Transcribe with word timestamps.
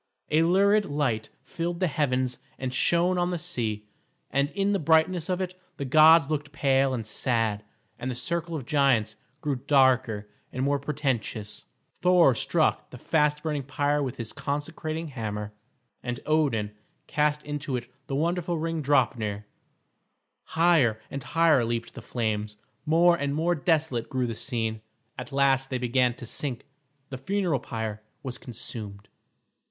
A 0.31 0.41
lurid 0.41 0.85
light 0.85 1.29
filled 1.43 1.79
the 1.79 1.85
heavens 1.85 2.39
and 2.57 2.73
shone 2.73 3.19
on 3.19 3.29
the 3.29 3.37
sea, 3.37 3.85
and 4.31 4.49
in 4.49 4.71
the 4.71 4.79
brightness 4.79 5.29
of 5.29 5.41
it 5.41 5.53
the 5.77 5.85
gods 5.85 6.27
looked 6.27 6.51
pale 6.51 6.95
and 6.95 7.05
sad, 7.05 7.63
and 7.99 8.09
the 8.09 8.15
circle 8.15 8.55
of 8.55 8.65
giants 8.65 9.15
grew 9.41 9.57
darker 9.57 10.27
and 10.51 10.63
more 10.65 10.79
portentous. 10.79 11.65
Thor 11.93 12.33
struck 12.33 12.89
the 12.89 12.97
fast 12.97 13.43
burning 13.43 13.61
pyre 13.61 14.01
with 14.01 14.17
his 14.17 14.33
consecrating 14.33 15.09
hammer, 15.09 15.53
and 16.01 16.19
Odin 16.25 16.71
cast 17.05 17.43
into 17.43 17.75
it 17.75 17.85
the 18.07 18.15
wonderful 18.15 18.57
ring 18.57 18.81
Draupner. 18.81 19.45
Higher 20.45 20.99
and 21.11 21.21
higher 21.21 21.63
leaped 21.63 21.93
the 21.93 22.01
flames, 22.01 22.57
more 22.87 23.15
and 23.15 23.35
more 23.35 23.53
desolate 23.53 24.09
grew 24.09 24.25
the 24.25 24.33
scene; 24.33 24.81
at 25.19 25.31
last 25.31 25.69
they 25.69 25.77
began 25.77 26.15
to 26.15 26.25
sink, 26.25 26.65
the 27.11 27.19
funeral 27.19 27.59
pyre 27.59 28.01
was 28.23 28.39
consumed. 28.39 29.07